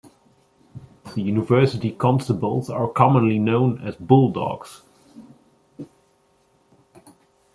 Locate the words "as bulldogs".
3.85-4.81